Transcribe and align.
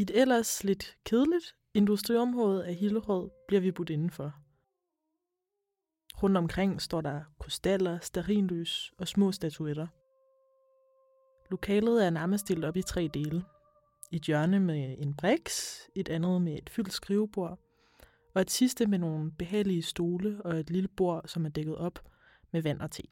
I 0.00 0.02
et 0.02 0.10
ellers 0.14 0.64
lidt 0.64 0.96
kedeligt 1.04 1.56
industriområde 1.74 2.66
af 2.66 2.74
Hillerød 2.74 3.30
bliver 3.48 3.60
vi 3.60 3.72
budt 3.72 3.90
indenfor. 3.90 4.34
Rundt 6.22 6.36
omkring 6.36 6.82
står 6.82 7.00
der 7.00 7.22
krystaller, 7.38 7.98
sterinlys 7.98 8.92
og 8.98 9.08
små 9.08 9.32
statuetter. 9.32 9.86
Lokalet 11.50 12.06
er 12.06 12.10
nærmest 12.10 12.48
delt 12.48 12.64
op 12.64 12.76
i 12.76 12.82
tre 12.82 13.10
dele. 13.14 13.44
Et 14.12 14.22
hjørne 14.22 14.60
med 14.60 14.96
en 14.98 15.14
briks, 15.14 15.88
et 15.94 16.08
andet 16.08 16.42
med 16.42 16.58
et 16.58 16.70
fyldt 16.70 16.92
skrivebord, 16.92 17.58
og 18.34 18.40
et 18.40 18.50
sidste 18.50 18.86
med 18.86 18.98
nogle 18.98 19.32
behagelige 19.32 19.82
stole 19.82 20.42
og 20.44 20.60
et 20.60 20.70
lille 20.70 20.88
bord, 20.88 21.28
som 21.28 21.46
er 21.46 21.50
dækket 21.50 21.76
op 21.76 22.04
med 22.52 22.62
vand 22.62 22.80
og 22.80 22.90
te. 22.90 23.02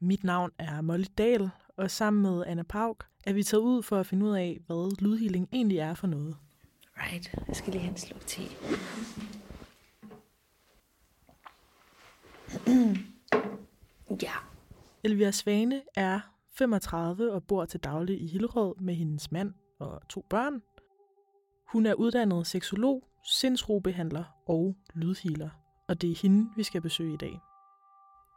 Mit 0.00 0.24
navn 0.24 0.50
er 0.58 0.80
Molly 0.80 1.06
Dahl, 1.18 1.50
og 1.78 1.90
sammen 1.90 2.22
med 2.22 2.44
Anna 2.46 2.62
Pauk 2.62 3.06
er 3.26 3.32
vi 3.32 3.42
taget 3.42 3.62
ud 3.62 3.82
for 3.82 3.96
at 3.96 4.06
finde 4.06 4.26
ud 4.26 4.36
af, 4.36 4.60
hvad 4.66 5.02
lydhealing 5.02 5.48
egentlig 5.52 5.78
er 5.78 5.94
for 5.94 6.06
noget. 6.06 6.36
Right, 6.96 7.34
jeg 7.48 7.56
skal 7.56 7.72
lige 7.72 7.82
have 7.82 7.90
en 7.90 7.96
sluk 7.96 8.26
te. 8.26 8.42
ja. 14.22 14.32
Elvira 15.04 15.30
Svane 15.30 15.82
er 15.96 16.20
35 16.54 17.32
og 17.32 17.44
bor 17.44 17.64
til 17.64 17.80
daglig 17.80 18.22
i 18.22 18.26
Hillerød 18.26 18.74
med 18.80 18.94
hendes 18.94 19.32
mand 19.32 19.54
og 19.78 20.00
to 20.08 20.26
børn. 20.30 20.62
Hun 21.72 21.86
er 21.86 21.94
uddannet 21.94 22.46
seksolog, 22.46 23.04
sindsrobehandler 23.24 24.24
og 24.46 24.76
lydhealer, 24.94 25.50
og 25.88 26.00
det 26.00 26.10
er 26.10 26.14
hende, 26.22 26.50
vi 26.56 26.62
skal 26.62 26.80
besøge 26.80 27.14
i 27.14 27.16
dag. 27.16 27.40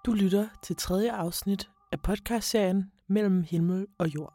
Du 0.05 0.13
lytter 0.13 0.47
til 0.63 0.75
tredje 0.75 1.11
afsnit 1.11 1.69
af 1.91 2.01
podcastserien 2.01 2.91
Mellem 3.11 3.41
himmel 3.41 3.87
og 3.97 4.15
jord. 4.15 4.33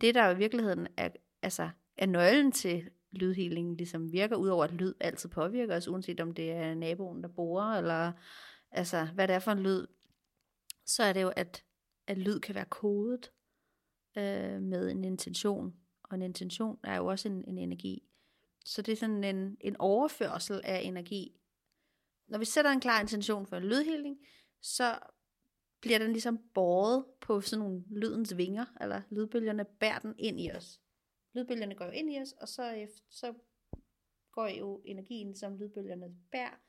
Det, 0.00 0.14
der 0.14 0.30
i 0.30 0.38
virkeligheden 0.38 0.86
er, 0.96 1.08
altså, 1.42 1.70
er 1.96 2.06
nøglen 2.06 2.52
til 2.52 2.90
lydhealing, 3.10 3.76
ligesom 3.76 4.12
virker, 4.12 4.36
udover 4.36 4.64
at 4.64 4.72
lyd 4.72 4.94
altid 5.00 5.28
påvirker 5.28 5.76
os, 5.76 5.88
uanset 5.88 6.20
om 6.20 6.34
det 6.34 6.52
er 6.52 6.74
naboen, 6.74 7.22
der 7.22 7.28
bor, 7.28 7.62
eller 7.62 8.12
altså, 8.70 9.04
hvad 9.14 9.28
det 9.28 9.34
er 9.34 9.38
for 9.38 9.50
en 9.52 9.62
lyd, 9.62 9.86
så 10.86 11.02
er 11.02 11.12
det 11.12 11.22
jo, 11.22 11.32
at, 11.36 11.64
at 12.06 12.18
lyd 12.18 12.40
kan 12.40 12.54
være 12.54 12.64
kodet 12.64 13.32
øh, 14.16 14.62
med 14.62 14.90
en 14.90 15.04
intention. 15.04 15.74
Og 16.02 16.14
en 16.16 16.22
intention 16.22 16.78
er 16.84 16.96
jo 16.96 17.06
også 17.06 17.28
en, 17.28 17.44
en 17.48 17.58
energi. 17.58 18.02
Så 18.64 18.82
det 18.82 18.92
er 18.92 18.96
sådan 18.96 19.24
en, 19.24 19.56
en 19.60 19.76
overførsel 19.78 20.60
af 20.64 20.80
energi. 20.84 21.40
Når 22.28 22.38
vi 22.38 22.44
sætter 22.44 22.70
en 22.70 22.80
klar 22.80 23.00
intention 23.00 23.46
for 23.46 23.56
en 23.56 23.62
lydhealing, 23.62 24.18
så 24.62 24.98
bliver 25.80 25.98
den 25.98 26.12
ligesom 26.12 26.38
båret 26.54 27.04
på 27.20 27.40
sådan 27.40 27.64
nogle 27.64 27.84
lydens 27.90 28.36
vinger, 28.36 28.64
eller 28.80 29.02
lydbølgerne 29.10 29.64
bærer 29.64 29.98
den 29.98 30.14
ind 30.18 30.40
i 30.40 30.50
os. 30.50 30.80
Lydbølgerne 31.34 31.74
går 31.74 31.84
jo 31.84 31.90
ind 31.90 32.12
i 32.12 32.18
os, 32.20 32.32
og 32.32 32.48
så, 32.48 32.70
efter, 32.70 33.02
så 33.10 33.34
går 34.32 34.46
jo 34.46 34.82
energien, 34.84 35.34
som 35.34 35.56
lydbølgerne 35.56 36.06
bærer, 36.32 36.60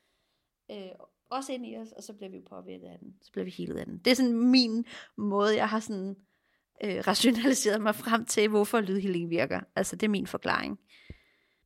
øh, 0.72 0.92
også 1.30 1.54
ind 1.54 1.66
i 1.66 1.78
os, 1.78 1.92
og 1.92 2.04
så 2.04 2.14
bliver 2.14 2.30
vi 2.30 2.38
jo 2.38 2.44
påvirket 2.50 2.88
af 2.88 3.00
den. 3.00 3.18
Så 3.22 3.32
bliver 3.32 3.46
vi 3.46 3.52
helet 3.52 3.78
af 3.78 3.86
den. 3.86 3.98
Det 3.98 4.12
er 4.12 4.16
sådan 4.16 4.50
min 4.52 4.86
måde, 5.18 5.56
jeg 5.56 5.70
har 5.70 5.80
sådan 5.80 6.16
øh, 6.84 6.98
rationaliseret 7.08 7.82
mig 7.82 7.96
frem 7.96 8.26
til, 8.26 8.50
hvorfor 8.50 8.82
lydhealing 8.82 9.30
virker. 9.30 9.62
Altså 9.76 9.96
det 9.96 10.04
er 10.04 10.12
min 10.12 10.28
forklaring. 10.28 10.80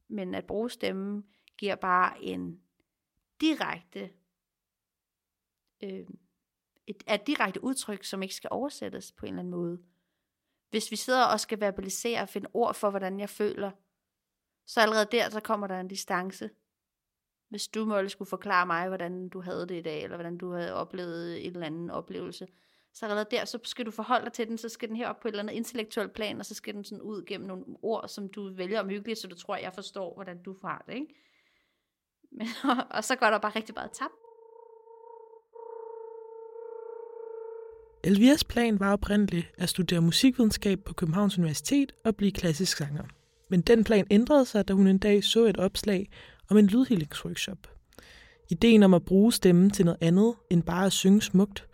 Men 0.07 0.35
at 0.35 0.45
bruge 0.45 0.69
stemmen 0.69 1.23
giver 1.57 1.75
bare 1.75 2.23
en 2.23 2.59
direkte 3.43 4.09
øh, 5.83 6.07
et, 6.87 7.03
et 7.13 7.27
direkte 7.27 7.63
udtryk, 7.63 8.03
som 8.03 8.23
ikke 8.23 8.35
skal 8.35 8.47
oversættes 8.51 9.11
på 9.11 9.25
en 9.25 9.33
eller 9.33 9.39
anden 9.39 9.51
måde. 9.51 9.83
Hvis 10.69 10.91
vi 10.91 10.95
sidder 10.95 11.25
og 11.25 11.39
skal 11.39 11.59
verbalisere 11.59 12.21
og 12.21 12.29
finde 12.29 12.49
ord 12.53 12.75
for, 12.75 12.89
hvordan 12.89 13.19
jeg 13.19 13.29
føler, 13.29 13.71
så 14.65 14.81
allerede 14.81 15.07
der, 15.11 15.29
så 15.29 15.39
kommer 15.39 15.67
der 15.67 15.79
en 15.79 15.87
distance. 15.87 16.49
Hvis 17.49 17.67
du 17.67 17.85
måtte 17.85 18.09
skulle 18.09 18.29
forklare 18.29 18.65
mig, 18.65 18.87
hvordan 18.87 19.29
du 19.29 19.41
havde 19.41 19.67
det 19.67 19.75
i 19.75 19.81
dag, 19.81 20.03
eller 20.03 20.17
hvordan 20.17 20.37
du 20.37 20.51
havde 20.51 20.73
oplevet 20.73 21.45
en 21.45 21.53
eller 21.53 21.65
anden 21.65 21.89
oplevelse, 21.89 22.47
så 22.93 23.05
allerede 23.05 23.27
der, 23.31 23.45
så 23.45 23.59
skal 23.63 23.85
du 23.85 23.91
forholde 23.91 24.25
dig 24.25 24.33
til 24.33 24.47
den, 24.47 24.57
så 24.57 24.69
skal 24.69 24.89
den 24.89 24.95
her 24.95 25.09
op 25.09 25.19
på 25.19 25.27
et 25.27 25.31
eller 25.31 25.43
andet 25.43 25.53
intellektuelt 25.53 26.13
plan, 26.13 26.39
og 26.39 26.45
så 26.45 26.55
skal 26.55 26.73
den 26.73 26.83
sådan 26.83 27.01
ud 27.01 27.25
gennem 27.25 27.47
nogle 27.47 27.65
ord, 27.81 28.07
som 28.07 28.29
du 28.29 28.53
vælger 28.53 28.79
omhyggeligt, 28.79 29.19
så 29.19 29.27
du 29.27 29.35
tror, 29.35 29.55
jeg 29.55 29.73
forstår, 29.73 30.13
hvordan 30.13 30.43
du 30.43 30.57
har 30.61 30.83
det, 30.87 30.93
ikke? 30.93 31.15
Men, 32.37 32.47
og, 32.63 32.77
og 32.97 33.03
så 33.03 33.15
går 33.15 33.27
der 33.27 33.37
bare 33.37 33.51
rigtig 33.55 33.75
meget 33.75 33.91
tabt. 33.91 34.13
Elvias 38.03 38.43
plan 38.43 38.79
var 38.79 38.93
oprindeligt 38.93 39.51
at 39.57 39.69
studere 39.69 40.01
musikvidenskab 40.01 40.79
på 40.85 40.93
Københavns 40.93 41.37
Universitet 41.37 41.91
og 42.05 42.15
blive 42.15 42.31
klassisk 42.31 42.77
sanger. 42.77 43.03
Men 43.49 43.61
den 43.61 43.83
plan 43.83 44.07
ændrede 44.11 44.45
sig, 44.45 44.67
da 44.67 44.73
hun 44.73 44.87
en 44.87 44.97
dag 44.97 45.23
så 45.23 45.45
et 45.45 45.57
opslag 45.57 46.09
om 46.49 46.57
en 46.57 46.67
lydhealingsworkshop. 46.67 47.57
Ideen 48.49 48.83
om 48.83 48.93
at 48.93 49.05
bruge 49.05 49.33
stemmen 49.33 49.69
til 49.69 49.85
noget 49.85 49.97
andet 50.01 50.33
end 50.49 50.63
bare 50.63 50.85
at 50.85 50.91
synge 50.91 51.21
smukt, 51.21 51.67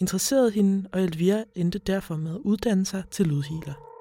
interesserede 0.00 0.50
hende, 0.50 0.88
og 0.92 1.02
Elvira 1.02 1.44
endte 1.54 1.78
derfor 1.78 2.16
med 2.16 2.34
at 2.34 2.40
uddanne 2.44 2.86
sig 2.86 3.02
til 3.10 3.26
lydhealer. 3.26 3.95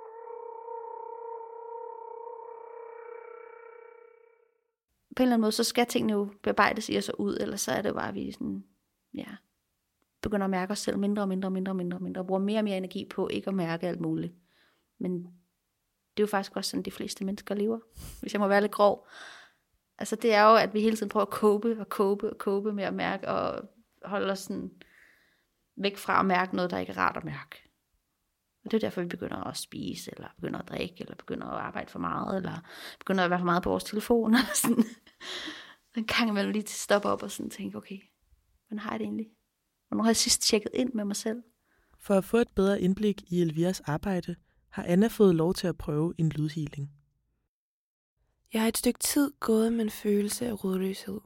På 5.15 5.23
en 5.23 5.27
eller 5.27 5.33
anden 5.33 5.41
måde, 5.41 5.51
så 5.51 5.63
skal 5.63 5.85
tingene 5.85 6.13
jo 6.13 6.29
bearbejdes 6.43 6.89
i 6.89 6.97
os 6.97 7.11
ud, 7.19 7.37
eller 7.37 7.57
så 7.57 7.71
er 7.71 7.81
det 7.81 7.93
bare, 7.93 8.07
at 8.07 8.15
vi 8.15 8.31
sådan, 8.31 8.63
ja, 9.13 9.27
begynder 10.21 10.43
at 10.43 10.49
mærke 10.49 10.71
os 10.71 10.79
selv 10.79 10.97
mindre 10.97 11.23
og 11.23 11.27
mindre 11.27 11.47
og 11.47 11.51
mindre 11.51 11.71
og 11.71 11.75
mindre 11.75 11.99
mindre, 11.99 12.21
og 12.21 12.27
bruger 12.27 12.41
mere 12.41 12.59
og 12.59 12.63
mere 12.63 12.77
energi 12.77 13.05
på 13.05 13.27
ikke 13.27 13.47
at 13.47 13.53
mærke 13.53 13.87
alt 13.87 14.01
muligt. 14.01 14.33
Men 14.99 15.13
det 16.17 16.23
er 16.23 16.23
jo 16.23 16.27
faktisk 16.27 16.55
også 16.55 16.69
sådan, 16.69 16.83
de 16.83 16.91
fleste 16.91 17.25
mennesker 17.25 17.55
lever, 17.55 17.79
hvis 18.21 18.33
jeg 18.33 18.41
må 18.41 18.47
være 18.47 18.61
lidt 18.61 18.71
grov. 18.71 19.07
Altså 19.97 20.15
det 20.15 20.33
er 20.33 20.43
jo, 20.43 20.55
at 20.55 20.73
vi 20.73 20.81
hele 20.81 20.95
tiden 20.95 21.09
prøver 21.09 21.25
at 21.25 21.31
kåbe 21.31 21.77
og 21.79 21.89
kåbe 21.89 22.29
og 22.29 22.37
kåbe 22.37 22.73
med 22.73 22.83
at 22.83 22.93
mærke, 22.93 23.27
og 23.27 23.69
holde 24.05 24.31
os 24.31 24.39
sådan 24.39 24.71
væk 25.77 25.97
fra 25.97 26.19
at 26.19 26.25
mærke 26.25 26.55
noget, 26.55 26.71
der 26.71 26.77
ikke 26.77 26.91
er 26.91 26.97
rart 26.97 27.17
at 27.17 27.23
mærke. 27.23 27.69
Og 28.65 28.71
det 28.71 28.77
er 28.77 28.87
derfor, 28.87 29.01
vi 29.01 29.07
begynder 29.07 29.43
at 29.43 29.57
spise, 29.57 30.11
eller 30.15 30.27
begynder 30.35 30.59
at 30.59 30.67
drikke, 30.67 31.01
eller 31.01 31.15
begynder 31.15 31.47
at 31.47 31.61
arbejde 31.61 31.91
for 31.91 31.99
meget, 31.99 32.37
eller 32.37 32.59
begynder 32.99 33.23
at 33.23 33.29
være 33.29 33.39
for 33.39 33.45
meget 33.45 33.63
på 33.63 33.69
vores 33.69 33.83
telefon. 33.83 34.33
eller 34.33 34.53
sådan. 34.53 34.83
En 35.97 36.05
gang 36.05 36.29
imellem 36.29 36.51
lige 36.51 36.63
til 36.63 36.75
at 36.75 36.79
stoppe 36.79 37.07
op 37.09 37.23
og 37.23 37.31
sådan 37.31 37.49
tænke, 37.49 37.77
okay, 37.77 37.99
hvordan 38.67 38.79
har 38.79 38.91
jeg 38.91 38.99
det 38.99 39.05
egentlig? 39.05 39.27
Hvornår 39.87 40.03
har 40.03 40.09
jeg 40.09 40.15
sidst 40.15 40.41
tjekket 40.41 40.71
ind 40.73 40.93
med 40.93 41.05
mig 41.05 41.15
selv? 41.15 41.43
For 41.99 42.13
at 42.13 42.25
få 42.25 42.37
et 42.37 42.49
bedre 42.55 42.81
indblik 42.81 43.21
i 43.27 43.41
Elviras 43.41 43.79
arbejde, 43.79 44.35
har 44.69 44.83
Anna 44.83 45.07
fået 45.07 45.35
lov 45.35 45.53
til 45.53 45.67
at 45.67 45.77
prøve 45.77 46.13
en 46.17 46.29
lydhealing. 46.29 46.91
Jeg 48.53 48.61
har 48.61 48.67
et 48.67 48.77
stykke 48.77 48.99
tid 48.99 49.33
gået 49.39 49.73
med 49.73 49.85
en 49.85 49.91
følelse 49.91 50.47
af 50.47 50.63
rodløshed. 50.63 51.19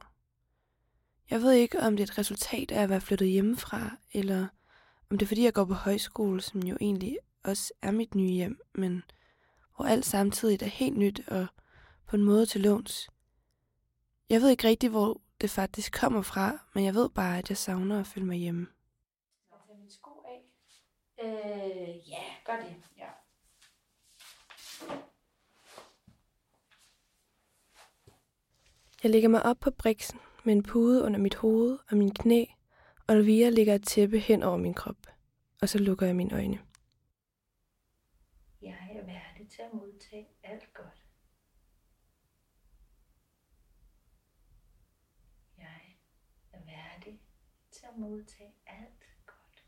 Jeg 1.30 1.42
ved 1.42 1.52
ikke, 1.52 1.80
om 1.80 1.96
det 1.96 2.00
er 2.02 2.12
et 2.12 2.18
resultat 2.18 2.70
af 2.70 2.82
at 2.82 2.88
være 2.88 3.00
flyttet 3.00 3.28
hjemmefra, 3.28 3.96
eller 4.12 4.48
om 5.10 5.18
det 5.18 5.26
er 5.26 5.28
fordi, 5.28 5.44
jeg 5.44 5.52
går 5.52 5.64
på 5.64 5.74
højskole, 5.74 6.40
som 6.40 6.62
jo 6.62 6.76
egentlig 6.80 7.18
også 7.42 7.72
er 7.82 7.90
mit 7.90 8.14
nye 8.14 8.30
hjem, 8.30 8.60
men 8.74 9.02
hvor 9.76 9.84
alt 9.84 10.06
samtidig 10.06 10.62
er 10.62 10.66
helt 10.66 10.96
nyt 10.96 11.20
og 11.28 11.46
på 12.06 12.16
en 12.16 12.24
måde 12.24 12.46
til 12.46 12.60
låns. 12.60 13.10
Jeg 14.30 14.40
ved 14.40 14.50
ikke 14.50 14.68
rigtig, 14.68 14.90
hvor 14.90 15.20
det 15.40 15.50
faktisk 15.50 15.92
kommer 16.00 16.22
fra, 16.22 16.58
men 16.74 16.84
jeg 16.84 16.94
ved 16.94 17.08
bare, 17.08 17.38
at 17.38 17.48
jeg 17.48 17.56
savner 17.56 18.00
at 18.00 18.06
føle 18.06 18.26
mig 18.26 18.38
hjemme. 18.38 18.66
Jeg 19.50 19.58
tage 19.66 19.78
mine 19.78 19.90
sko 19.90 20.10
af? 20.10 20.52
Øh, 21.22 22.08
ja, 22.10 22.22
gør 22.46 22.56
det. 22.56 22.76
Ja. 22.98 23.08
Jeg 29.02 29.10
lægger 29.10 29.28
mig 29.28 29.42
op 29.42 29.56
på 29.60 29.70
briksen 29.70 30.18
med 30.44 30.54
en 30.54 30.62
pude 30.62 31.02
under 31.02 31.18
mit 31.18 31.34
hoved 31.34 31.78
og 31.90 31.96
min 31.96 32.14
knæ, 32.14 32.44
og 33.06 33.14
Elvira 33.14 33.50
lægger 33.50 33.74
et 33.74 33.84
tæppe 33.86 34.18
hen 34.18 34.42
over 34.42 34.56
min 34.56 34.74
krop. 34.74 34.96
Og 35.62 35.68
så 35.68 35.78
lukker 35.78 36.06
jeg 36.06 36.16
mine 36.16 36.34
øjne. 36.34 36.58
Jeg 38.62 38.76
er 38.90 39.04
værdig 39.06 39.48
til 39.50 39.62
at 39.62 39.72
modtage 39.72 40.28
alt 40.42 40.74
godt. 40.74 41.06
Jeg 45.58 45.96
er 46.52 46.58
værdig 46.66 47.20
til 47.80 47.86
at 47.86 47.98
modtage 47.98 48.54
alt 48.66 49.04
godt. 49.26 49.64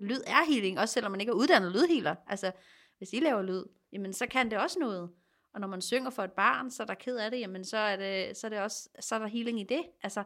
Lyd 0.00 0.20
er 0.26 0.52
healing, 0.52 0.78
også 0.78 0.92
selvom 0.92 1.10
man 1.10 1.20
ikke 1.20 1.30
er 1.30 1.34
uddannet 1.34 1.72
lydhealer. 1.72 2.14
Altså, 2.26 2.52
hvis 2.98 3.12
I 3.12 3.20
laver 3.20 3.42
lyd, 3.42 3.64
jamen 3.92 4.12
så 4.12 4.26
kan 4.26 4.50
det 4.50 4.58
også 4.58 4.78
noget. 4.78 5.10
Og 5.54 5.60
når 5.60 5.68
man 5.68 5.80
synger 5.82 6.10
for 6.10 6.22
et 6.24 6.32
barn, 6.32 6.70
så 6.70 6.82
er 6.82 6.86
der 6.86 6.94
ked 6.94 7.16
af 7.16 7.30
det, 7.30 7.40
jamen 7.40 7.64
så 7.64 7.76
er, 7.76 7.96
det, 7.96 8.36
så 8.36 8.46
er, 8.46 8.48
det 8.48 8.60
også, 8.60 8.88
så 9.00 9.14
er 9.14 9.18
der 9.18 9.26
healing 9.26 9.60
i 9.60 9.64
det. 9.64 9.82
Altså, 10.02 10.24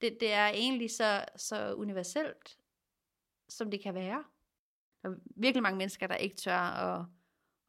det, 0.00 0.16
det 0.20 0.32
er 0.32 0.46
egentlig 0.46 0.90
så, 0.90 1.24
så 1.36 1.74
universelt, 1.74 2.58
som 3.48 3.70
det 3.70 3.82
kan 3.82 3.94
være. 3.94 4.24
Der 5.02 5.08
er 5.08 5.14
virkelig 5.36 5.62
mange 5.62 5.78
mennesker, 5.78 6.06
der 6.06 6.16
ikke 6.16 6.36
tør 6.36 6.58
at, 6.58 7.06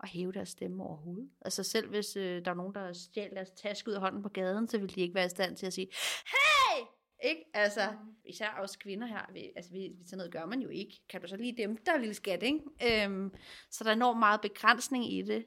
at 0.03 0.09
hæve 0.09 0.31
deres 0.31 0.49
stemme 0.49 0.83
overhovedet. 0.83 1.29
Altså 1.41 1.63
selv 1.63 1.89
hvis 1.89 2.15
øh, 2.15 2.45
der 2.45 2.51
er 2.51 2.55
nogen, 2.55 2.75
der 2.75 2.93
stjæler 2.93 3.33
deres 3.33 3.51
taske 3.51 3.89
ud 3.89 3.95
af 3.95 4.01
hånden 4.01 4.23
på 4.23 4.29
gaden, 4.29 4.67
så 4.67 4.77
vil 4.77 4.95
de 4.95 5.01
ikke 5.01 5.15
være 5.15 5.25
i 5.25 5.29
stand 5.29 5.57
til 5.57 5.65
at 5.65 5.73
sige, 5.73 5.87
hey! 6.25 6.85
Ikke? 7.23 7.45
Altså, 7.53 7.93
især 8.25 8.49
også 8.49 8.79
kvinder 8.79 9.07
her, 9.07 9.31
vi, 9.33 9.51
altså 9.55 9.71
vi, 9.71 9.95
sådan 10.05 10.17
noget 10.17 10.31
gør 10.31 10.45
man 10.45 10.61
jo 10.61 10.69
ikke. 10.69 11.01
Kan 11.09 11.21
du 11.21 11.27
så 11.27 11.37
lige 11.37 11.57
dem, 11.57 11.77
der 11.77 11.91
er 11.91 11.97
lille 11.97 12.13
skat, 12.13 12.43
ikke? 12.43 12.59
Øhm, 13.05 13.33
så 13.71 13.83
der 13.83 13.89
er 13.89 13.95
enormt 13.95 14.19
meget 14.19 14.41
begrænsning 14.41 15.13
i 15.13 15.21
det, 15.21 15.45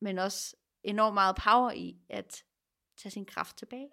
men 0.00 0.18
også 0.18 0.56
enormt 0.82 1.14
meget 1.14 1.36
power 1.44 1.70
i 1.70 1.96
at 2.08 2.44
tage 2.96 3.10
sin 3.10 3.26
kraft 3.26 3.56
tilbage. 3.56 3.90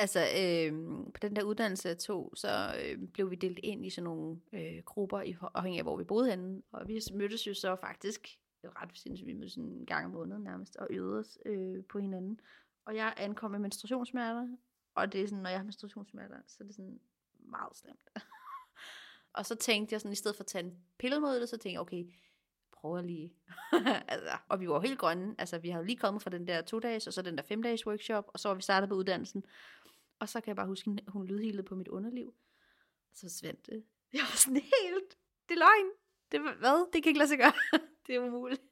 Altså, 0.00 0.20
øh, 0.20 0.72
på 1.14 1.18
den 1.22 1.36
der 1.36 1.42
uddannelse 1.42 1.88
jeg 1.88 1.98
tog, 1.98 2.32
så 2.36 2.74
øh, 2.84 3.08
blev 3.08 3.30
vi 3.30 3.36
delt 3.36 3.58
ind 3.62 3.86
i 3.86 3.90
sådan 3.90 4.04
nogle 4.04 4.40
øh, 4.52 4.82
grupper, 4.84 5.20
i, 5.20 5.36
afhængig 5.54 5.78
af 5.78 5.84
hvor 5.84 5.96
vi 5.96 6.04
boede 6.04 6.30
henne. 6.30 6.62
Og 6.72 6.88
vi 6.88 7.00
mødtes 7.14 7.46
jo 7.46 7.54
så 7.54 7.76
faktisk 7.76 8.38
ret 8.64 8.98
sindssygt, 8.98 9.26
vi 9.26 9.32
mødtes 9.32 9.54
en 9.54 9.86
gang 9.86 10.04
om 10.06 10.10
måneden 10.10 10.42
nærmest, 10.42 10.76
og 10.76 10.86
øvede 10.90 11.18
os 11.18 11.38
øh, 11.46 11.84
på 11.84 11.98
hinanden. 11.98 12.40
Og 12.84 12.96
jeg 12.96 13.14
ankom 13.16 13.50
med 13.50 13.58
menstruationssmerter, 13.58 14.48
og 14.94 15.12
det 15.12 15.22
er 15.22 15.26
sådan, 15.26 15.42
når 15.42 15.50
jeg 15.50 15.58
har 15.58 15.64
menstruationssmerter, 15.64 16.36
så 16.46 16.56
er 16.60 16.66
det 16.66 16.74
sådan 16.74 17.00
meget 17.38 17.76
slemt. 17.76 18.08
og 19.36 19.46
så 19.46 19.54
tænkte 19.54 19.92
jeg 19.92 20.00
sådan, 20.00 20.12
i 20.12 20.16
stedet 20.16 20.36
for 20.36 20.42
at 20.42 20.46
tage 20.46 20.64
en 20.64 20.76
pille 20.98 21.20
mod 21.20 21.40
det, 21.40 21.48
så 21.48 21.56
tænkte 21.56 21.72
jeg, 21.72 21.80
okay, 21.80 22.04
prøver 22.80 23.02
lige. 23.02 23.34
altså, 24.08 24.36
og 24.48 24.60
vi 24.60 24.68
var 24.68 24.80
helt 24.80 24.98
grønne. 24.98 25.34
Altså, 25.38 25.58
vi 25.58 25.70
havde 25.70 25.86
lige 25.86 25.96
kommet 25.96 26.22
fra 26.22 26.30
den 26.30 26.46
der 26.46 26.62
to 26.62 26.78
dages, 26.78 27.06
og 27.06 27.12
så 27.12 27.22
den 27.22 27.36
der 27.36 27.42
fem 27.42 27.62
dages 27.62 27.86
workshop, 27.86 28.24
og 28.28 28.40
så 28.40 28.48
var 28.48 28.54
vi 28.54 28.62
startet 28.62 28.88
på 28.88 28.94
uddannelsen. 28.94 29.44
Og 30.20 30.28
så 30.28 30.40
kan 30.40 30.48
jeg 30.48 30.56
bare 30.56 30.66
huske, 30.66 30.90
at 31.06 31.12
hun 31.12 31.26
lydhilede 31.26 31.62
på 31.62 31.74
mit 31.74 31.88
underliv. 31.88 32.34
Og 33.10 33.16
så 33.16 33.28
svandt 33.28 33.66
det. 33.66 33.84
Jeg 34.12 34.20
var 34.20 34.36
sådan 34.36 34.56
helt, 34.56 35.18
det 35.48 35.54
er 35.54 35.58
løgn. 35.58 35.90
Det, 36.32 36.40
hvad? 36.40 36.92
Det 36.92 37.02
kan 37.02 37.10
ikke 37.10 37.18
lade 37.18 37.28
sig 37.28 37.38
gøre. 37.38 37.52
det 38.06 38.14
er 38.14 38.20
umuligt. 38.20 38.62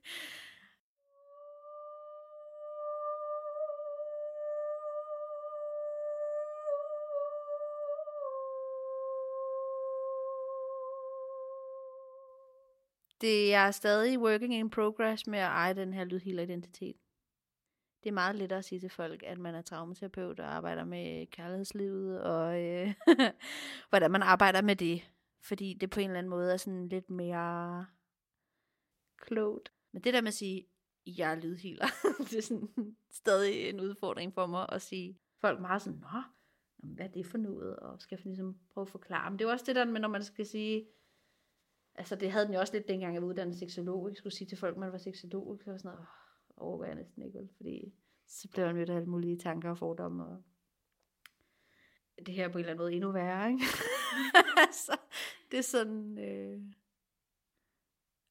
Det 13.21 13.55
er 13.55 13.71
stadig 13.71 14.19
working 14.19 14.55
in 14.55 14.71
progress 14.71 15.27
med 15.27 15.39
at 15.39 15.47
eje 15.47 15.75
den 15.75 15.93
her 15.93 16.05
lydhealer 16.05 16.43
identitet 16.43 16.97
det 18.03 18.09
er 18.09 18.15
meget 18.15 18.37
lettere 18.37 18.59
at 18.59 18.65
sige 18.65 18.81
til 18.81 18.91
folk, 18.91 19.23
at 19.23 19.39
man 19.39 19.55
er 19.55 19.63
traumaterapeut 19.63 20.41
og 20.41 20.55
arbejder 20.55 20.85
med 20.85 21.27
kærlighedslivet, 21.27 22.23
og 22.23 22.63
øh, 22.63 22.95
hvordan 23.91 24.11
man 24.11 24.23
arbejder 24.23 24.63
med 24.63 24.77
det. 24.77 25.11
Fordi 25.41 25.75
det 25.75 25.91
på 25.91 26.01
en 26.01 26.07
eller 26.07 26.19
anden 26.19 26.31
måde 26.31 26.53
er 26.53 26.57
sådan 26.57 26.89
lidt 26.89 27.11
mere 27.11 27.87
klogt. 29.17 29.73
Men 29.93 30.03
det 30.03 30.15
der 30.15 30.21
med 30.21 30.29
at 30.29 30.35
sige, 30.35 30.67
jeg 31.07 31.33
er 31.33 31.41
lydhealer, 31.41 31.87
det 32.31 32.39
er 32.39 32.43
sådan 32.43 32.97
stadig 33.11 33.69
en 33.69 33.81
udfordring 33.81 34.35
for 34.35 34.47
mig 34.47 34.67
at 34.73 34.83
sige. 34.83 35.19
Folk 35.41 35.61
meget 35.61 35.83
sådan, 35.83 35.99
nå, 35.99 36.23
hvad 36.77 37.07
er 37.07 37.11
det 37.11 37.27
for 37.27 37.39
noget? 37.39 37.77
Og 37.77 38.01
skal 38.01 38.17
jeg 38.17 38.27
ligesom 38.27 38.59
prøve 38.71 38.83
at 38.83 38.89
forklare. 38.89 39.31
Men 39.31 39.39
det 39.39 39.45
er 39.45 39.51
også 39.51 39.65
det 39.69 39.77
der 39.77 39.85
med, 39.85 40.01
når 40.01 40.09
man 40.09 40.25
skal 40.25 40.47
sige, 40.47 40.87
altså 41.95 42.17
det 42.17 42.33
havde 42.33 42.47
den 42.47 42.55
jo 42.55 42.61
også 42.61 42.73
lidt 42.73 42.89
dengang, 42.89 43.15
jeg 43.15 43.23
var 43.23 43.29
uddannet 43.29 43.59
seksolog. 43.59 44.09
Jeg 44.09 44.17
skulle 44.17 44.35
sige 44.35 44.49
til 44.49 44.59
folk, 44.59 44.75
at 44.75 44.81
man 44.81 44.93
var 44.93 44.99
seksolog. 44.99 45.61
Så 45.65 45.71
var 45.71 45.79
sådan 45.79 45.91
noget, 45.91 46.07
overgår 46.61 46.85
jeg 46.85 46.95
næsten 46.95 47.23
ikke, 47.23 47.39
vel? 47.39 47.49
fordi 47.57 47.93
så 48.27 48.49
bliver 48.49 48.67
man 48.67 48.77
mødt 48.77 48.91
af 48.91 48.97
alle 48.97 49.09
mulige 49.09 49.39
tanker 49.39 49.71
og 49.71 49.79
fordomme, 49.79 50.25
og 50.25 50.43
det 52.27 52.35
her 52.35 52.49
på 52.49 52.59
en 52.59 52.65
eller 52.65 52.73
anden 52.73 52.83
måde 52.83 52.93
endnu 52.93 53.13
værre, 53.13 53.51
ikke? 53.51 53.65
altså, 54.67 54.97
det 55.51 55.59
er 55.59 55.63
sådan... 55.63 56.19
Øh... 56.19 56.61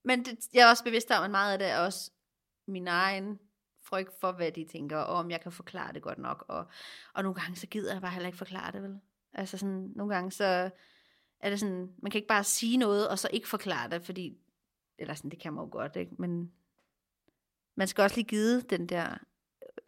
Men 0.03 0.25
det, 0.25 0.37
jeg 0.53 0.65
er 0.65 0.69
også 0.69 0.83
bevidst 0.83 1.11
om, 1.11 1.23
at 1.23 1.31
meget 1.31 1.53
af 1.53 1.59
det 1.59 1.67
er 1.67 1.79
også 1.79 2.11
min 2.67 2.87
egen 2.87 3.39
frygt 3.81 4.19
for, 4.19 4.31
hvad 4.31 4.51
de 4.51 4.65
tænker, 4.65 4.97
og 4.97 5.15
om 5.15 5.31
jeg 5.31 5.41
kan 5.41 5.51
forklare 5.51 5.93
det 5.93 6.01
godt 6.01 6.17
nok. 6.17 6.45
Og, 6.47 6.65
og 7.13 7.23
nogle 7.23 7.41
gange, 7.41 7.55
så 7.55 7.67
gider 7.67 7.93
jeg 7.93 8.01
bare 8.01 8.11
heller 8.11 8.27
ikke 8.27 8.37
forklare 8.37 8.71
det, 8.71 8.83
vel? 8.83 8.99
Altså 9.33 9.57
sådan, 9.57 9.91
nogle 9.95 10.15
gange, 10.15 10.31
så 10.31 10.69
er 11.39 11.49
det 11.49 11.59
sådan, 11.59 11.95
man 11.97 12.11
kan 12.11 12.19
ikke 12.19 12.27
bare 12.27 12.43
sige 12.43 12.77
noget, 12.77 13.09
og 13.09 13.19
så 13.19 13.29
ikke 13.33 13.47
forklare 13.47 13.89
det, 13.89 14.05
fordi, 14.05 14.37
eller 14.97 15.13
sådan, 15.13 15.31
det 15.31 15.39
kan 15.39 15.53
man 15.53 15.63
jo 15.63 15.69
godt, 15.71 15.95
ikke? 15.95 16.11
Men 16.17 16.51
man 17.77 17.87
skal 17.87 18.01
også 18.01 18.15
lige 18.15 18.27
give 18.27 18.61
den 18.61 18.87
der 18.87 19.09
øh, 19.09 19.17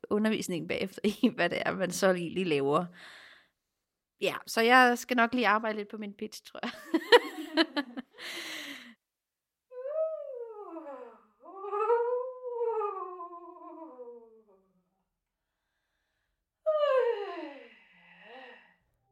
undervisning 0.10 0.68
bagefter 0.68 1.02
i, 1.04 1.28
hvad 1.36 1.50
det 1.50 1.62
er, 1.66 1.72
man 1.72 1.92
så 1.92 2.14
lige, 2.14 2.34
lige 2.34 2.46
laver. 2.46 2.86
Ja, 4.22 4.36
så 4.48 4.62
jeg 4.62 4.98
skal 4.98 5.18
nok 5.18 5.34
lige 5.34 5.48
arbejde 5.48 5.78
lidt 5.78 5.90
på 5.90 5.98
min 5.98 6.14
pitch, 6.14 6.44
tror 6.44 6.60
jeg. 6.64 6.72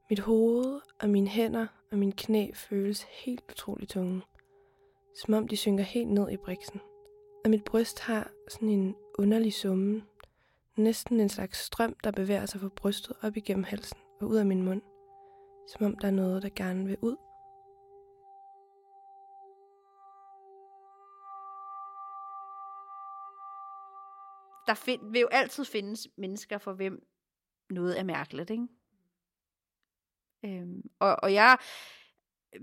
Mit 0.10 0.20
hoved 0.20 0.82
og 1.02 1.10
mine 1.10 1.28
hænder 1.28 1.68
og 1.92 1.98
mine 1.98 2.12
knæ 2.12 2.52
føles 2.54 3.04
helt 3.04 3.44
utroligt 3.50 3.92
tunge. 3.92 4.22
Som 5.16 5.34
om 5.34 5.48
de 5.48 5.58
synker 5.58 5.84
helt 5.84 6.10
ned 6.10 6.32
i 6.32 6.38
briksen 6.38 6.82
og 7.44 7.50
mit 7.50 7.64
bryst 7.64 8.00
har 8.00 8.32
sådan 8.48 8.70
en 8.70 8.96
underlig 9.18 9.54
summe. 9.54 10.04
Næsten 10.76 11.20
en 11.20 11.30
slags 11.30 11.58
strøm, 11.58 11.96
der 12.04 12.12
bevæger 12.12 12.46
sig 12.46 12.62
fra 12.62 12.70
brystet 12.76 13.18
op 13.22 13.38
igennem 13.38 13.64
halsen 13.64 13.98
og 14.22 14.28
ud 14.28 14.36
af 14.36 14.46
min 14.46 14.64
mund. 14.64 14.82
Som 15.68 15.86
om 15.86 15.98
der 15.98 16.08
er 16.08 16.12
noget, 16.12 16.44
der 16.44 16.50
gerne 16.56 16.86
vil 16.86 16.98
ud. 17.02 17.16
Der 24.68 24.74
find, 24.74 25.12
vil 25.12 25.22
jo 25.22 25.28
altid 25.32 25.66
findes 25.66 26.08
mennesker, 26.18 26.58
for 26.58 26.74
hvem 26.74 27.08
noget 27.70 28.00
er 28.00 28.04
mærkeligt, 28.04 28.50
ikke? 28.50 28.68
Øhm, 30.46 30.90
og, 31.00 31.16
og 31.24 31.34
jeg 31.34 31.58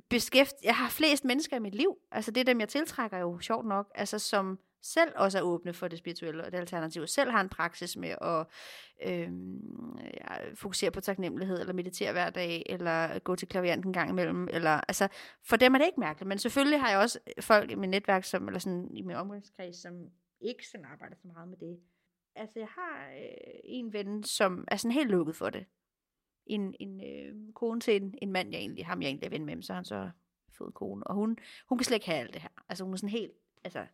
beskæft, 0.09 0.55
jeg 0.65 0.77
har 0.77 0.89
flest 0.89 1.25
mennesker 1.25 1.57
i 1.57 1.61
mit 1.61 1.75
liv, 1.75 1.99
altså 2.11 2.31
det 2.31 2.41
er 2.41 2.45
dem, 2.45 2.61
jeg 2.61 2.69
tiltrækker 2.69 3.19
jo, 3.19 3.39
sjovt 3.41 3.67
nok, 3.67 3.93
altså 3.95 4.19
som 4.19 4.59
selv 4.83 5.13
også 5.17 5.39
er 5.39 5.43
åbne 5.43 5.73
for 5.73 5.89
det 5.89 5.99
spirituelle 5.99 6.45
og 6.45 6.53
det 6.53 6.59
alternative, 6.59 7.07
selv 7.07 7.31
har 7.31 7.41
en 7.41 7.49
praksis 7.49 7.97
med 7.97 8.15
at 8.21 8.47
øh, 9.03 9.33
ja, 10.15 10.55
fokusere 10.55 10.91
på 10.91 11.01
taknemmelighed, 11.01 11.61
eller 11.61 11.73
meditere 11.73 12.13
hver 12.13 12.31
dag, 12.31 12.67
eller 12.67 13.19
gå 13.19 13.37
til 13.37 13.49
klavianten 13.49 13.89
en 13.89 13.93
gang 13.93 14.11
imellem, 14.11 14.49
eller, 14.51 14.71
altså, 14.71 15.09
for 15.43 15.57
dem 15.57 15.75
er 15.75 15.79
det 15.79 15.87
ikke 15.87 16.01
mærkeligt, 16.01 16.29
men 16.29 16.39
selvfølgelig 16.39 16.81
har 16.81 16.91
jeg 16.91 16.99
også 16.99 17.19
folk 17.41 17.71
i 17.71 17.75
mit 17.75 17.91
netværk, 17.91 18.25
som, 18.25 18.49
eller 18.49 18.59
sådan 18.59 18.91
i 18.91 19.03
min 19.03 19.17
omgangskreds, 19.17 19.83
som 19.83 19.93
ikke 20.41 20.69
sådan 20.69 20.87
arbejder 20.93 21.17
så 21.17 21.29
meget 21.29 21.49
med 21.49 21.57
det. 21.59 21.81
Altså, 22.37 22.59
jeg 22.59 22.69
har 22.69 23.11
øh, 23.11 23.61
en 23.65 23.93
ven, 23.93 24.25
som 24.25 24.65
er 24.69 24.77
sådan 24.77 24.93
helt 24.93 25.11
lukket 25.11 25.37
for 25.37 25.51
det. 25.51 25.67
En, 26.47 26.75
en 26.81 27.01
øh, 27.01 27.53
kone 27.55 27.81
til 27.81 28.03
en, 28.03 28.15
en 28.23 28.33
mand, 28.33 28.51
jeg 28.51 28.61
egentlig, 28.61 28.87
ham 28.87 29.03
jeg 29.03 29.09
egentlig 29.09 29.27
er 29.27 29.31
ven 29.31 29.45
med, 29.45 29.63
så 29.63 29.73
har 29.73 29.79
han 29.79 29.85
så 29.85 30.11
fået 30.59 30.75
kone, 30.75 31.07
og 31.07 31.15
hun, 31.15 31.37
hun 31.69 31.79
kan 31.79 31.85
slet 31.85 31.95
ikke 31.95 32.07
have 32.07 32.21
alt 32.21 32.35
det 32.35 32.43
her. 32.43 32.49
Altså, 32.69 32.85
hun 32.85 32.93
er 32.93 32.97
sådan 32.97 33.09
helt, 33.09 33.33
altså, 33.65 33.87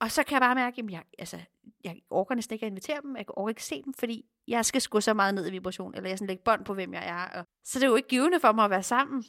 og 0.00 0.10
så 0.10 0.22
kan 0.22 0.34
jeg 0.34 0.40
bare 0.40 0.54
mærke, 0.54 0.82
at 0.82 0.90
jeg, 0.90 1.02
altså, 1.18 1.38
jeg 1.84 2.00
orker 2.10 2.34
næsten 2.34 2.54
ikke 2.54 2.66
at 2.66 2.70
invitere 2.70 3.00
dem, 3.02 3.16
jeg 3.16 3.24
orker 3.28 3.48
ikke 3.48 3.64
se 3.64 3.82
dem, 3.82 3.94
fordi 3.94 4.24
jeg 4.48 4.64
skal 4.64 4.80
sgu 4.80 5.00
så 5.00 5.14
meget 5.14 5.34
ned 5.34 5.48
i 5.48 5.50
vibration, 5.50 5.94
eller 5.94 6.08
jeg 6.08 6.18
sådan 6.18 6.26
lægger 6.26 6.42
bånd 6.42 6.64
på, 6.64 6.74
hvem 6.74 6.94
jeg 6.94 7.08
er. 7.08 7.38
Og, 7.38 7.46
så 7.64 7.78
det 7.78 7.84
er 7.84 7.90
jo 7.90 7.96
ikke 7.96 8.08
givende 8.08 8.40
for 8.40 8.52
mig 8.52 8.64
at 8.64 8.70
være 8.70 8.82
sammen. 8.82 9.24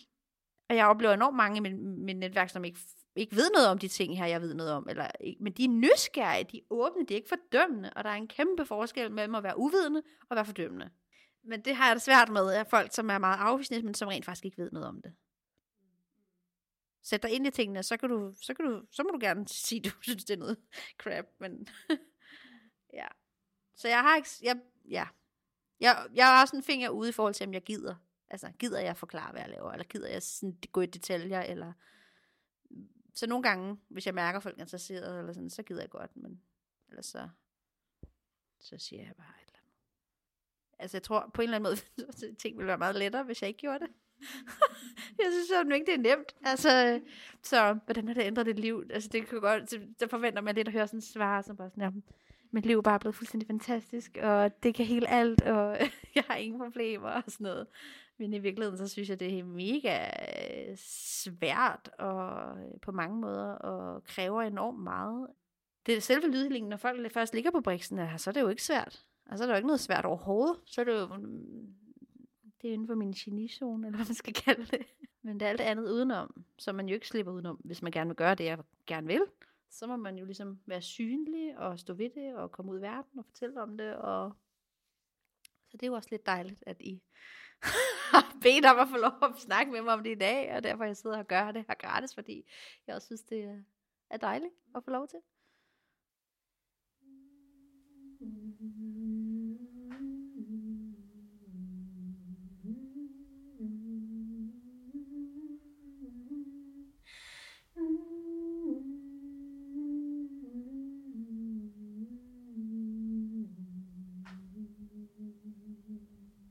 Og 0.70 0.76
jeg 0.76 0.88
oplever 0.88 1.14
enormt 1.14 1.36
mange 1.36 1.58
i 1.58 1.60
min, 1.60 2.06
min 2.06 2.20
netværk, 2.20 2.50
som 2.50 2.66
ikke, 2.66 2.80
ikke 3.16 3.36
ved 3.36 3.50
noget 3.56 3.68
om 3.68 3.78
de 3.78 3.88
ting 3.88 4.18
her, 4.18 4.26
jeg 4.26 4.42
ved 4.42 4.54
noget 4.54 4.74
om. 4.74 4.88
Eller, 4.90 5.08
men 5.40 5.54
de 5.54 5.64
er 5.64 5.70
nysgerrige, 5.70 6.48
de 6.52 6.58
er 6.58 6.62
åbne, 6.70 7.06
de 7.06 7.14
er 7.14 7.16
ikke 7.16 7.30
fordømmende. 7.30 7.94
Og 7.96 8.04
der 8.04 8.10
er 8.10 8.16
en 8.16 8.28
kæmpe 8.28 8.66
forskel 8.66 9.12
mellem 9.12 9.36
at 9.36 9.44
være 9.44 9.60
uvidende 9.60 10.02
og 10.30 10.36
være 10.36 10.46
fordømmende. 10.46 10.90
Men 11.48 11.62
det 11.62 11.76
har 11.76 11.88
jeg 11.88 11.96
det 11.96 12.04
svært 12.04 12.30
med, 12.30 12.54
at 12.54 12.68
folk, 12.68 12.94
som 12.94 13.10
er 13.10 13.18
meget 13.18 13.40
afvisende, 13.40 13.82
men 13.82 13.94
som 13.94 14.08
rent 14.08 14.26
faktisk 14.26 14.46
ikke 14.46 14.58
ved 14.58 14.72
noget 14.72 14.88
om 14.88 15.02
det 15.02 15.14
sæt 17.08 17.24
dig 17.24 17.32
ind 17.32 17.48
i 17.48 17.52
tingene, 17.52 17.84
så, 17.84 17.98
kan 17.98 18.10
du, 18.10 18.34
så, 18.42 18.54
kan 18.54 18.66
du, 18.66 18.86
så 18.92 19.04
må 19.04 19.10
du 19.10 19.18
gerne 19.22 19.48
sige, 19.48 19.82
du 19.90 19.90
synes, 20.02 20.26
det 20.26 20.34
er 20.34 20.38
noget 20.38 20.58
crap, 20.98 21.26
men 21.40 21.68
ja. 23.00 23.08
Så 23.76 23.88
jeg 23.88 24.02
har 24.02 24.16
ikke, 24.16 24.30
jeg, 24.44 24.62
ja. 24.90 25.08
Jeg, 25.80 26.08
jeg 26.14 26.26
har 26.26 26.42
også 26.42 26.56
en 26.56 26.64
finger 26.64 26.90
ude 26.90 27.10
i 27.10 27.12
forhold 27.12 27.34
til, 27.34 27.48
om 27.48 27.54
jeg 27.54 27.64
gider. 27.64 27.96
Altså, 28.30 28.52
gider 28.60 28.80
jeg 28.80 28.98
forklare, 28.98 29.32
hvad 29.32 29.42
jeg 29.42 29.50
laver, 29.50 29.72
eller 29.72 29.86
gider 29.86 30.08
jeg 30.08 30.24
sådan, 30.24 30.58
gå 30.72 30.82
i 30.82 30.86
detaljer, 30.86 31.42
eller... 31.42 31.74
Så 33.16 33.28
nogle 33.28 33.44
gange, 33.44 33.78
hvis 33.88 34.06
jeg 34.06 34.14
mærker, 34.14 34.38
at 34.38 34.44
folk 34.44 34.58
er 34.58 34.62
interesseret, 34.62 35.20
eller 35.20 35.34
sådan, 35.34 35.50
så 35.50 35.64
gider 35.64 35.82
jeg 35.82 35.90
godt, 35.90 36.16
men 36.16 36.42
ellers 36.90 37.06
så, 37.06 37.30
så 38.60 38.78
siger 38.78 39.04
jeg 39.04 39.16
bare. 39.16 39.47
Altså, 40.80 40.98
jeg 40.98 41.04
tror 41.04 41.32
på 41.34 41.42
en 41.42 41.44
eller 41.44 41.56
anden 41.56 41.70
måde, 41.70 42.08
at 42.30 42.38
ting 42.38 42.58
ville 42.58 42.68
være 42.68 42.78
meget 42.78 42.96
lettere, 42.96 43.24
hvis 43.24 43.42
jeg 43.42 43.48
ikke 43.48 43.60
gjorde 43.60 43.80
det. 43.80 43.90
jeg 45.20 45.28
synes 45.32 45.70
jo 45.70 45.74
ikke, 45.74 45.86
det 45.86 45.94
er 45.94 46.16
nemt. 46.16 46.36
Altså, 46.46 47.02
så 47.44 47.80
hvordan 47.86 48.08
har 48.08 48.14
det 48.14 48.24
ændret 48.24 48.46
dit 48.46 48.60
liv? 48.60 48.84
Altså, 48.90 49.10
det 49.10 49.28
kan 49.28 49.40
godt, 49.40 49.70
så, 50.00 50.08
forventer 50.10 50.42
man 50.42 50.56
lidt 50.56 50.68
at 50.68 50.74
høre 50.74 50.88
sådan 50.88 51.02
svar, 51.02 51.42
som 51.42 51.58
bare 51.58 51.70
sådan, 51.70 52.04
mit 52.52 52.66
liv 52.66 52.78
er 52.78 52.82
bare 52.82 53.00
blevet 53.00 53.16
fuldstændig 53.16 53.48
fantastisk, 53.48 54.18
og 54.22 54.64
det 54.64 54.76
kan 54.76 54.86
hele 54.86 55.10
alt, 55.10 55.42
og 55.42 55.78
jeg 56.16 56.24
har 56.28 56.36
ingen 56.36 56.60
problemer 56.60 57.10
og 57.10 57.24
sådan 57.28 57.44
noget. 57.44 57.68
Men 58.20 58.34
i 58.34 58.40
virkeligheden, 58.40 58.78
så 58.78 58.88
synes 58.88 59.10
jeg, 59.10 59.20
det 59.20 59.40
er 59.40 59.44
mega 59.44 60.10
svært 61.24 61.90
og 62.00 62.58
øh, 62.58 62.80
på 62.82 62.92
mange 62.92 63.18
måder, 63.18 63.52
og 63.52 64.04
kræver 64.04 64.42
enormt 64.42 64.80
meget. 64.80 65.28
Det 65.86 65.98
er 65.98 66.02
selve 66.02 66.28
lydhealingen, 66.28 66.70
når 66.70 66.78
folk 66.78 67.12
først 67.14 67.34
ligger 67.34 67.52
på 67.52 67.62
briksen, 67.62 68.00
så 68.18 68.30
er 68.30 68.32
det 68.32 68.42
jo 68.42 68.48
ikke 68.48 68.64
svært. 68.64 69.06
Altså, 69.30 69.44
der 69.46 69.50
er 69.50 69.56
jo 69.56 69.58
ikke 69.58 69.68
noget 69.68 69.80
svært 69.80 70.06
overhovedet. 70.06 70.60
Så 70.66 70.82
er 70.82 70.86
det 70.86 70.94
jo 70.94 71.16
mm, 71.16 71.76
det 72.62 72.70
er 72.70 72.74
inden 72.74 72.88
for 72.88 72.96
min 72.96 73.12
genizone, 73.12 73.88
eller 73.88 73.98
hvad 73.98 74.08
man 74.08 74.16
skal 74.16 74.34
kalde 74.34 74.66
det. 74.66 74.86
Men 75.22 75.40
det 75.40 75.46
er 75.46 75.50
alt 75.50 75.62
andet 75.62 75.92
udenom, 75.92 76.46
som 76.58 76.76
man 76.76 76.88
jo 76.88 76.94
ikke 76.94 77.08
slipper 77.08 77.32
udenom, 77.32 77.56
hvis 77.56 77.82
man 77.82 77.92
gerne 77.92 78.08
vil 78.08 78.16
gøre 78.16 78.36
det, 78.36 78.46
jeg 78.46 78.60
gerne 78.86 79.08
vil. 79.08 79.26
Så 79.70 79.88
må 79.88 79.96
man 79.96 80.18
jo 80.18 80.26
ligesom 80.26 80.60
være 80.66 80.82
synlig 80.82 81.58
og 81.58 81.80
stå 81.80 81.94
ved 81.94 82.10
det 82.10 82.36
og 82.36 82.52
komme 82.52 82.72
ud 82.72 82.80
i 82.80 82.82
verden 82.82 83.20
og 83.20 83.26
fortælle 83.26 83.62
om 83.62 83.78
det. 83.78 83.96
Og... 83.96 84.34
Så 85.44 85.78
det 85.78 85.84
er 85.84 85.88
jo 85.88 85.94
også 85.94 86.10
lidt 86.12 86.26
dejligt, 86.26 86.64
at 86.68 86.82
I 86.82 87.02
har 88.12 88.38
bedt 88.42 88.66
om 88.66 88.80
at 88.80 88.88
få 88.90 88.98
lov 88.98 89.30
at 89.30 89.40
snakke 89.40 89.72
med 89.72 89.82
mig 89.82 89.94
om 89.94 90.04
det 90.04 90.12
i 90.12 90.20
dag, 90.20 90.56
og 90.56 90.64
derfor 90.64 90.84
jeg 90.84 90.98
sidder 90.98 91.18
og 91.18 91.28
gør 91.28 91.52
det 91.52 91.66
her 91.68 91.76
gratis, 91.76 92.14
fordi 92.14 92.46
jeg 92.88 92.96
også 92.96 93.06
synes, 93.06 93.22
det 93.22 93.66
er 94.10 94.18
dejligt 94.18 94.54
at 94.76 94.84
få 94.84 94.92
lov 94.92 95.08
til. 95.08 95.20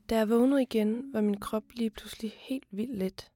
Da 0.09 0.17
jeg 0.17 0.29
vågnede 0.29 0.61
igen, 0.61 1.13
var 1.13 1.21
min 1.21 1.39
krop 1.39 1.63
lige 1.71 1.89
pludselig 1.89 2.33
helt 2.37 2.67
vildt 2.71 2.97
let. 2.97 3.31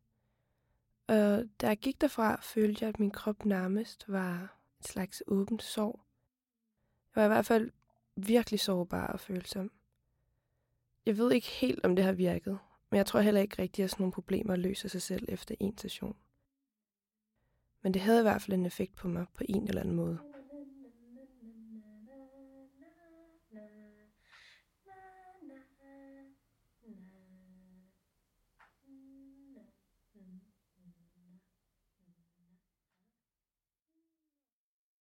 Og 1.08 1.44
da 1.62 1.68
jeg 1.68 1.78
gik 1.78 2.02
derfra, 2.02 2.42
følte 2.42 2.86
jeg, 2.86 2.90
at 2.90 3.00
min 3.00 3.12
krop 3.12 3.46
nærmest 3.46 4.06
var 4.08 4.58
et 4.80 4.88
slags 4.88 5.24
åbent 5.28 5.64
sår. 5.64 6.06
Jeg 7.16 7.22
var 7.22 7.26
i 7.26 7.28
hvert 7.28 7.46
fald 7.46 7.72
virkelig 8.16 8.60
sårbar 8.60 9.08
og 9.08 9.20
følsom. 9.20 9.72
Jeg 11.06 11.18
ved 11.18 11.32
ikke 11.32 11.48
helt, 11.48 11.86
om 11.86 11.96
det 11.96 12.06
har 12.06 12.12
virket, 12.12 12.60
men 12.90 12.98
jeg 12.98 13.06
tror 13.06 13.20
heller 13.20 13.42
ikke 13.42 13.62
rigtigt, 13.62 13.84
at 13.84 13.90
sådan 13.90 14.02
nogle 14.02 14.14
problemer 14.14 14.56
løser 14.56 14.90
sig 14.90 15.02
selv 15.02 15.26
efter 15.30 15.56
en 15.60 15.78
session. 15.78 16.16
Men 17.82 17.94
det 17.94 18.02
havde 18.02 18.20
i 18.20 18.24
hvert 18.24 18.42
fald 18.42 18.58
en 18.58 18.66
effekt 18.66 18.96
på 18.96 19.08
mig 19.08 19.26
på 19.34 19.44
en 19.50 19.68
eller 19.68 19.82
anden 19.82 19.96
måde. 19.96 20.20